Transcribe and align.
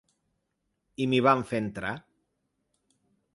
I 1.05 1.07
m’hi 1.11 1.19
van 1.27 1.43
fer 1.51 1.61
entrar. 1.65 1.93